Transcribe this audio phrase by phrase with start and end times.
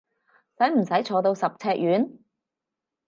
[0.57, 2.17] 使唔使坐到十尺遠？